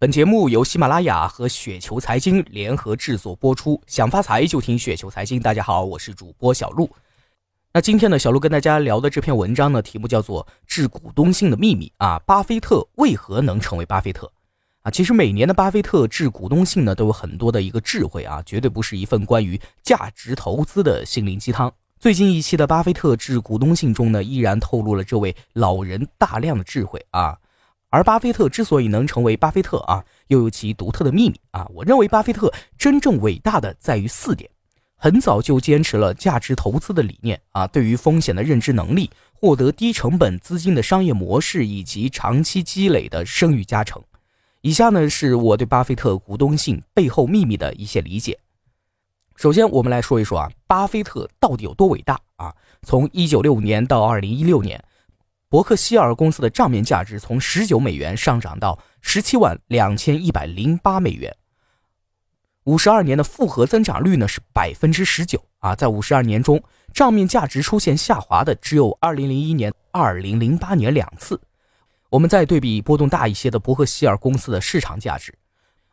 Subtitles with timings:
[0.00, 3.78] 本节目由喜马拉雅和雪球财经联合制作播出。
[3.86, 5.38] 想发财就听雪球财经。
[5.38, 6.88] 大家好，我是主播小璐。
[7.74, 14.32] 那今天呢，小璐跟大家聊的这篇文章呢，题目叫做《致股东性的秘密》啊，巴菲特为何能成为巴菲特？
[14.80, 21.70] 啊，其实每年的巴菲特致股东信呢，都有很多的一个智慧啊，绝对不是一份关于价值投资的心灵鸡汤。
[21.98, 27.36] 最近一期的巴菲特致股东信中呢，依然透露了这位老人大量的智慧啊。
[27.90, 31.68] 而巴菲特之所以能成为巴菲特啊，又有其独特的秘密啊。
[31.74, 34.48] 我认为巴菲特真正伟大的在于四点：
[34.94, 44.00] 很早就坚持了价值投资的理念啊，对于风险的认知能力，获得低成本资金的商业模式，以及长期积累的声誉加成。
[44.60, 48.38] 以下呢是我对巴菲特股东性背后秘密的一些理解。
[49.34, 52.54] 首先，我们来说一说啊，巴菲特到底有多伟大啊？
[52.82, 54.80] 从一九六五年到二零一六年。
[55.50, 61.36] 伯克希尔公司的账面价值从十九美元上涨到十七万两千一百零八美元，
[62.62, 66.62] 五十二年的复合增长率呢是百分之十九啊，在五十二年中，
[66.94, 71.40] 账面价值出现下滑的只有二零零一年、二零零八年两次。
[72.10, 75.34] 我们再对比波动大一些的伯克希尔公司的市场价值，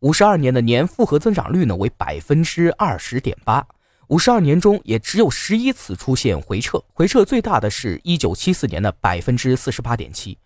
[0.00, 3.66] 五十二年的年复合增长率呢为百分之二十点八。
[4.12, 10.36] 五十二年中也只有十一次出现回撤，回撤最大的是一九七四年的百分之四十八点七。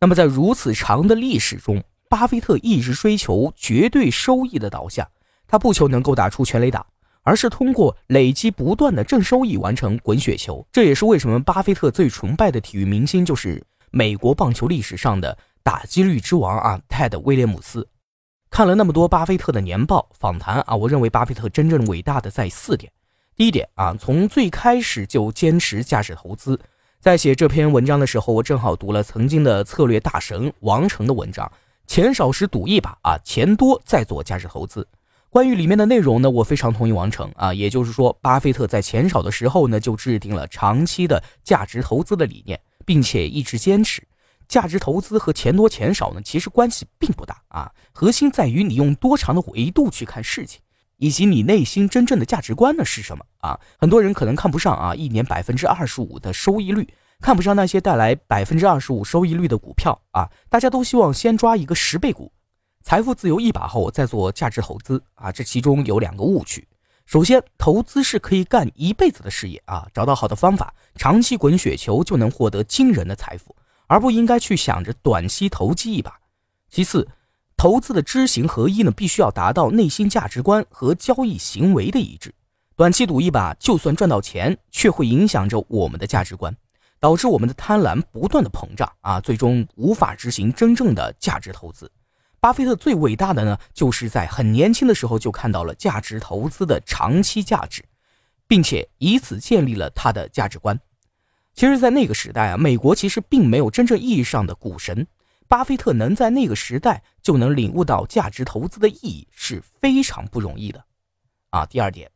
[0.00, 5.08] 那么在如此长的历史中，巴菲特一直追求绝对收益的导向，
[5.46, 6.84] 他不求能够打出全垒打，
[7.22, 10.66] 而是通过累积不断的正收益完成滚雪球。
[10.72, 17.86] 这也是为什么巴菲特最崇拜的体育明星就是美国棒球历史上的打击率之王啊，泰德·威廉姆斯。
[18.50, 22.90] 看了那么多巴菲特的年报访谈啊，我认为巴菲特真正伟大的在四点。
[23.36, 26.58] 第一点啊，从最开始就坚持价值投资。
[27.00, 31.50] 在写这篇文章的时候，我正好读了曾经的策略大神王成的文章，
[31.86, 34.86] 钱少时赌一把啊，钱多再做价值投资。
[35.30, 44.06] 关于里面的内容呢，我非常同意王成啊，也就是说，巴菲特在钱少的时候呢，就制定了长期的价值投资的理念，并且一直坚持。
[44.46, 50.60] 价值投资和钱多钱少呢，其实关系并不大啊，核心在于你用多长的维度去看事情，
[51.04, 53.60] 以及你内心真正的价值观呢是什么啊？
[53.76, 56.88] 很多人可能看不上啊，一年百分之二十五的收益率，
[57.20, 62.32] 看不上那些带来百分之二十五收益率的股票啊，大家都希望先抓一个十倍股，
[62.82, 66.66] 财富自由一把后再做价值投资啊，这其中有两个误区。
[67.04, 73.54] 首先，投资是可以干一辈子的事业啊，找到好的方法，长期滚雪球就能获得惊人的财富。
[73.88, 76.18] 而不应该去想着短期投机一把。
[76.70, 77.06] 其次，
[77.56, 82.34] 投资的知行合一呢，必须要达到内心价值观和交易行为的一致。
[82.76, 86.54] 短期赌一把，就算赚到钱，却会影响着我们的价值观，
[86.98, 91.90] 导致我们的贪婪不断的膨胀啊，最终无法执行真正的价值投资。
[92.40, 97.82] 巴菲特最伟大的呢，就是在很年轻的时候就看到了价值投资的长期价值，
[98.46, 100.78] 并且以此建立了他的价值观。
[101.54, 105.06] 其实，在那个时代啊，美国其实并没有真正意义上的股神。
[105.46, 110.84] 巴菲特能在那个时代就能领悟到价值投资的意义，是非常不容易的。
[111.50, 112.10] 啊，第二点，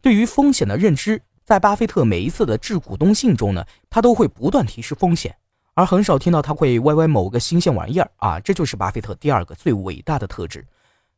[0.00, 5.36] 对于风险的认知，在巴菲特每一次的致股东信中呢，他都会不断提示风险，
[5.74, 8.38] 而很少听到他会歪歪某个新鲜玩意儿啊。
[8.38, 10.64] 这就是巴菲特第二个最伟大的特质。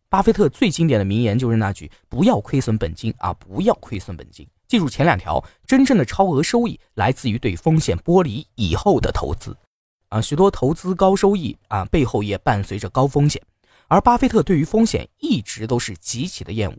[0.08, 9.56] 巴菲特最经典的名言就是那句：“不要亏损本金啊，不要亏损本金。”记住前两条，真正的超额收益来自于对风险剥离以后的投资，
[10.08, 13.42] 啊，许多投资高收益啊背后也伴随着高风险，
[13.88, 16.76] 而巴菲特对于风险一直都是极其的厌恶。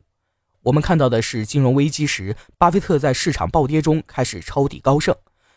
[0.64, 5.16] 我们看到的是金融危机时，巴菲特在市场暴跌中开始抄底高盛，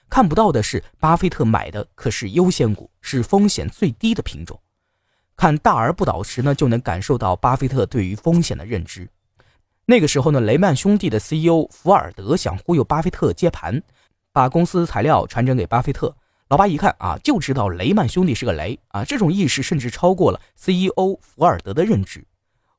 [0.09, 4.61] 看不到的是巴菲特买的可是优先股，是风险最低的品种。
[5.37, 9.09] 看大而不倒时呢，就能感受到巴菲特对于风险的认知。
[9.87, 13.83] 那个时候呢，雷曼兄弟的 CEO 福尔德想忽悠巴菲特接盘，
[14.33, 16.15] 把公司材料传真给巴菲特。
[16.50, 22.27] 老巴一看啊，就知道雷曼兄弟是个雷啊，这种意识甚至超过了 CEO 福尔德的认知。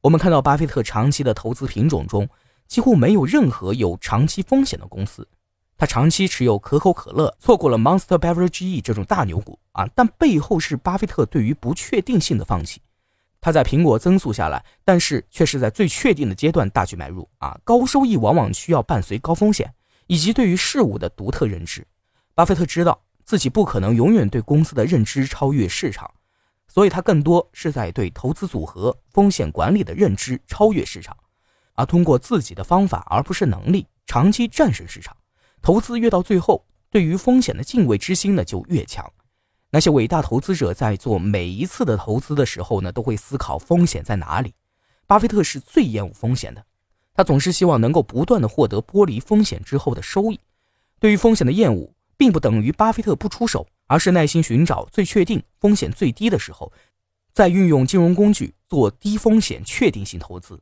[0.02, 2.28] 我们看到巴菲特长期的投资品种中，
[2.68, 5.26] 几乎没有任何有长期风险的公司。
[5.78, 12.82] 他长期持有可口可乐，错过了 Monster Beverage E 这种大牛股啊，但背后是巴菲特对于不确定性的放弃。
[13.40, 17.58] 他在苹果增速下来，但是却是在最确定的阶段大举买入啊！
[17.64, 19.74] 高收益往往需要伴随高风险，
[20.08, 21.88] 以及对于事物的独特认知。
[22.36, 26.12] 巴菲特知道自己不可能永远对公司的认知超越市场，
[26.68, 31.16] 所以他更多是在对投资组合风险管理的认知超越市场，
[31.76, 35.16] 而通过自己的方法而不是能力，长期战胜市场。
[35.62, 39.12] 投资越到最后，对于风险的敬畏之心呢就越强。
[39.70, 44.54] 那些伟大投资者在做每一次的投资的时候呢，都会思考风险在哪里。
[45.08, 46.66] 巴菲特是最厌恶风险的，
[47.14, 50.40] 他总是希望能够不断的获得剥离风险之后的收益。
[51.00, 56.72] 对于风险的厌恶，并不等于巴菲特不出手，而是耐心寻找最确定、风险最低的时候，
[57.34, 60.62] 再运用金融工具做低风险确定性投资。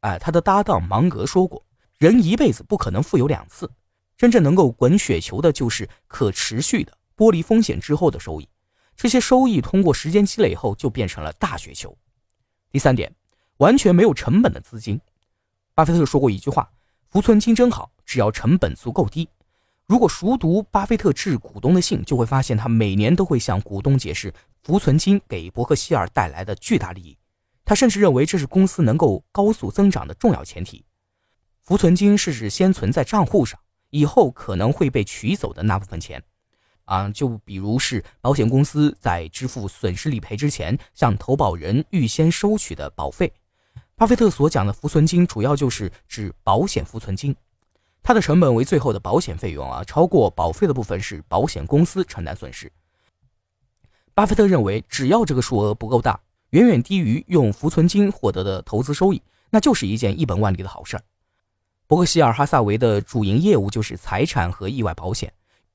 [0.00, 1.64] 哎，他的搭档芒格说过
[1.96, 3.70] ：“人一辈子不可能富有两次，
[4.18, 8.46] 真正能够滚雪球的就是可持续的剥离风险之后的收益。
[8.94, 11.96] 这些收益通过时间积累后，就变成了大雪球。”
[12.70, 13.10] 第三点。
[13.56, 15.00] 完全没有成本的资金，
[15.74, 16.70] 巴菲特说过一句话
[17.08, 19.26] ：“浮存金真好，只要成本足够低。”
[19.88, 24.30] 如果熟读巴菲特致股东的信，就会发现他每年都会向股东解释
[24.62, 27.16] 浮存金给伯克希尔带来的巨大利益。
[27.64, 30.84] 他甚至认为这是公司能够高速增长的重要前提。
[31.62, 33.58] 浮存金是指先存在账户上，
[33.88, 36.22] 以后可能会被取走的那部分钱。
[36.84, 43.32] 啊，就比如是保险公司在支付损失理赔之前，向投保人预先收取的保费。
[43.96, 47.34] 巴菲特所讲的浮存金，主要就是指保险浮存金，
[48.08, 52.72] 它的成本为最后的保险费用啊，超过保费的部分是保险公司承担损失。
[54.14, 56.18] 巴菲特认为，只要这个数额不够大，
[56.52, 59.20] 远远低于用浮存金获得的投资收益，
[59.50, 61.02] 那就是一件一本万利的好事儿。
[61.86, 65.30] 伯克希尔哈萨维的主营业务就是财产和意外保险，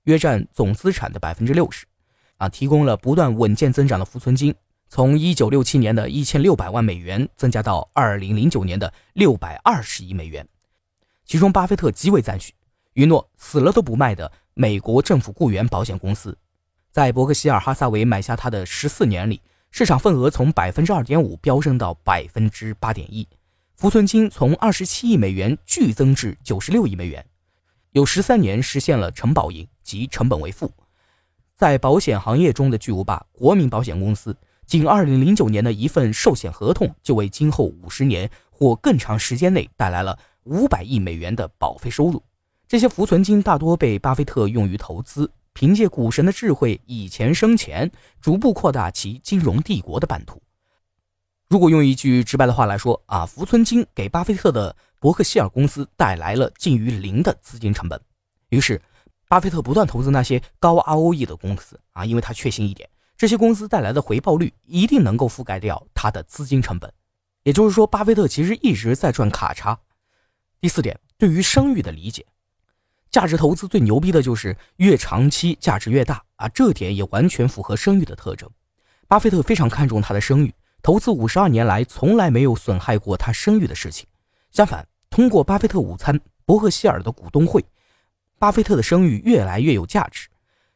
[0.06, 1.86] 约占总资产的百分之六十，
[2.38, 4.52] 啊，提供了不断稳健增长的浮存金。
[4.90, 10.44] 从一九六七年的一千六百万美元增加到二零零九年的六百二十亿美元，
[11.34, 12.54] 其中巴菲特极为赞许，
[12.94, 16.38] 允诺死了都不卖的美国政府雇员保险公司，
[16.92, 19.42] 在伯克希尔哈萨维买下它的十四年里，
[19.72, 23.28] 市场份额从百分之二点五飙升到百分之八点一，
[23.76, 27.26] 浮存金从二十七亿美元剧增至九十六亿美元，
[27.94, 30.72] 有十三年实现了承保盈及成本为负，
[31.56, 34.38] 在保险行业中的巨无霸国民保险公司。
[34.68, 42.22] 仅2009年的一份寿险合同，就为今后五十年或更长时间内带来了500亿美元的保费收入。
[42.68, 50.42] 这些浮存金大多被巴菲特用于投资，凭借股神的智慧以钱生钱，逐步扩大其金融帝国的版图。
[51.50, 58.00] 如果用一句直白的话来说啊，浮存金给巴菲特的伯克希尔公司带来了近于零的资金成本。
[58.50, 58.82] 于是，
[59.28, 62.90] 巴菲特不断投资那些高 ROE 的公司啊，因为他确信一点。
[63.16, 66.92] 这些公司带来的回报率一定能够覆盖掉他的资金成本，
[67.44, 69.80] 也就是说，巴菲特其实一直在赚卡差。
[70.64, 72.26] 第四点，对于声誉的理解，
[73.12, 78.50] 价值投资最牛逼的就是越长期价值越大啊，这点也完全符合声誉的特征。
[79.06, 84.08] 巴菲特非常看重他的声誉，投资五十二年来从来没有损害过他声誉的事情。
[84.52, 87.62] 相反，通过巴菲特午餐、伯克希尔的股东会，
[88.40, 90.30] 巴菲特的声誉越来越有价值。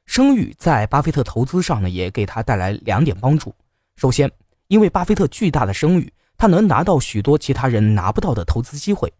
[0.05, 3.55] 声誉在巴菲特投资上呢，也给他带来两点帮助。
[3.95, 4.29] 首先，
[4.67, 9.13] 因为巴菲特巨大的声誉，他能拿到许多其他人拿不到的投资机会。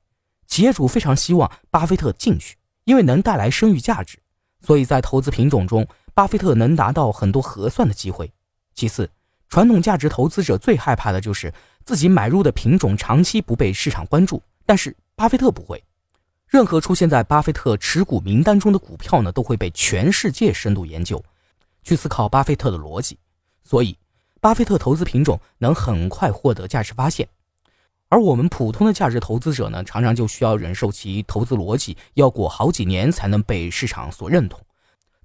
[0.61, 4.17] 业主非常希望巴菲特进去，因为能带来声誉价值。
[4.61, 8.31] 所以在投资品种中，巴菲特能拿到很多合算的机会。
[8.73, 9.09] 其次，
[9.49, 11.53] 传统价值投资者最害怕的就是
[11.85, 15.83] 自己买入的品种长期不被市场关注，但是巴菲特不会。
[16.47, 21.23] 任何出现在巴菲特持股名单中的股票呢，都会被全世界深度研究，
[21.83, 23.17] 去思考巴菲特的逻辑，
[23.63, 23.97] 所以
[24.39, 27.27] 巴菲特投资品种能很快获得价值发现，
[28.09, 34.59] 而我们普通的价值投资者呢，常常就需要忍受其投资逻辑要过好几年才能被市场所认同，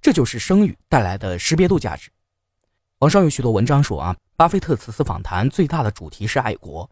[0.01, 2.11] 这就是声誉带来的识别度价值。
[2.99, 6.89] 网上有许多文章说啊，巴菲特此次访谈最大的主题是爱国，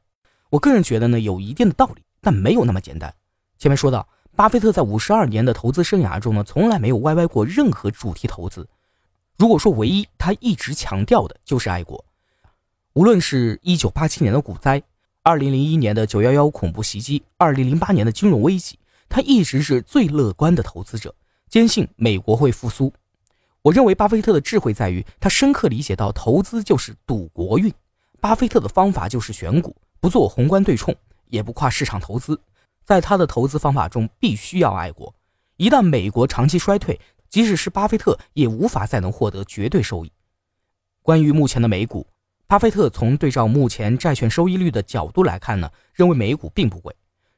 [0.51, 3.15] 我个人觉得呢，有一定的道理，但没有那么简单。
[3.59, 4.07] 前面说到。
[4.37, 8.67] 巴菲特在五十二年的投资生涯中呢，从来没有歪歪过任何主题投资。
[9.37, 12.03] 如果说唯一他一直强调的就是爱国，
[12.95, 14.81] 无论是一九八七年的股灾、
[15.23, 21.15] 二零零一年的九幺幺恐怖袭击、二零零八年的金融危机，他一直是最乐观的投资者，
[21.47, 22.91] 坚信美国会复苏。
[23.61, 27.71] 我认为巴菲特的智慧在于他深刻理解到投资就是赌国运。
[28.19, 30.95] 巴菲特的方法就是选股，不做宏观对冲，
[31.27, 32.41] 也不跨市场投资。
[32.83, 35.15] 在他的投资方法中，必须要爱国。
[35.59, 36.99] 一旦美国长期衰退，
[37.29, 40.11] 即使是巴菲特也无法再能获得绝对收益。
[41.03, 42.07] 关于目前的美股，
[42.51, 46.93] 巴菲特从对照目前债券收益率的角度来看呢，认为美股并不贵。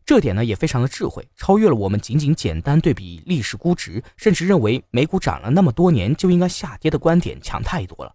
[0.07, 8.15] 这点呢也非常的智慧，超越了我们仅仅简单对比历史估值，甚至认为美股涨了那么多年就应该下跌的观点强太多了。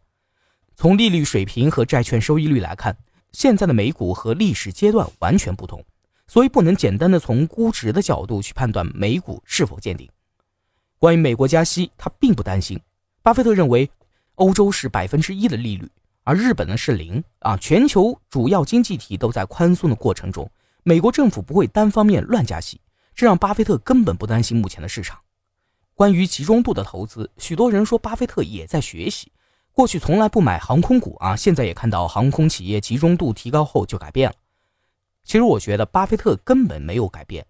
[0.73, 2.97] 从利率水平和债券收益率来看，
[3.31, 5.85] 现在的美股和历史阶段完全不同。
[6.25, 10.09] 所以不能简单的从估值的角度去判断美股是否见顶。
[10.97, 12.79] 关于美国加息，他并不担心。
[13.21, 13.87] 巴菲特认为，
[14.33, 15.87] 欧洲是百分之一的利率，
[16.27, 17.55] 而日本呢是零啊。
[17.55, 20.51] 全球主要经济体都在宽松的过程中，
[20.83, 22.81] 美国政府不会单方面乱加息，
[23.15, 25.17] 这让巴菲特根本不担心目前的市场。
[25.95, 29.31] 关于集中度的投资，许多人说巴菲特也在学习。
[29.71, 34.35] 过去从来不买航空股啊，现在也看到航空企业集中度提高后就改变了。
[35.23, 37.45] 其实我觉得巴菲特根本没有改变。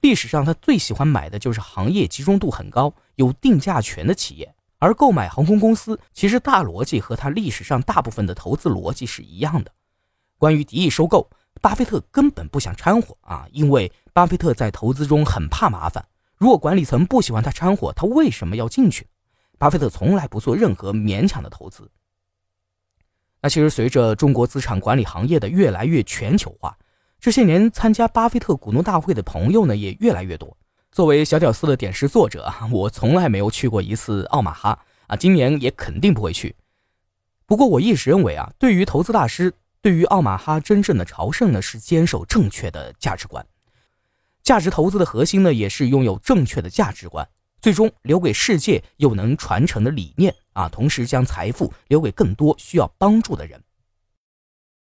[0.00, 9.72] 历史上他最喜欢买的就是行业集中度很高、有定价权的企业，而购买航空公司其实大逻辑和他历史上大部分的投资逻辑是一样的。
[10.38, 11.28] 关于敌意收购，
[11.60, 16.06] 巴菲特根本不想掺和啊，因为巴菲特在投资中很怕麻烦。
[16.36, 19.08] 如果管理层不喜欢他掺和，他为什么要进去？
[19.58, 21.90] 巴菲特从来不做任何勉强的投资。
[23.40, 26.76] 那其实随着中国资产管理行业的越来越全球化。
[27.20, 30.56] 这些年参加巴菲特股东大会的朋友呢也越来越多。
[30.98, 34.76] 作为小屌丝的点石作者啊，我从来没有去过一次奥马哈
[35.06, 36.56] 啊，今年也肯定不会去。
[37.46, 43.46] 不过我一直认为啊，对于投资大师，对于奥马哈真正的朝圣呢，是坚守正确的价值观。
[44.42, 47.28] 价值投资的核心呢，也是拥有正确的价值观，
[47.60, 53.62] 最终留给世界又能传承的理念啊，同时将财富留给更多需要帮助的人